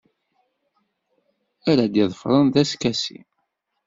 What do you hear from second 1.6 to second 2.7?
Ara d-iḍefren d